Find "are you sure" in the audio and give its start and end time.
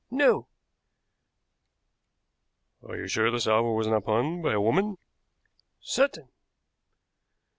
2.81-3.29